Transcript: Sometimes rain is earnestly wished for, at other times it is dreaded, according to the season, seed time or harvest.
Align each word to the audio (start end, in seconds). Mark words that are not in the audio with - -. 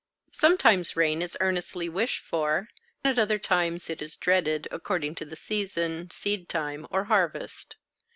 Sometimes 0.31 0.95
rain 0.95 1.21
is 1.21 1.37
earnestly 1.39 1.87
wished 1.87 2.23
for, 2.23 2.69
at 3.05 3.19
other 3.19 3.37
times 3.37 3.87
it 3.87 4.01
is 4.01 4.17
dreaded, 4.17 4.67
according 4.71 5.13
to 5.13 5.25
the 5.25 5.35
season, 5.35 6.09
seed 6.09 6.49
time 6.49 6.87
or 6.89 7.03
harvest. 7.03 7.75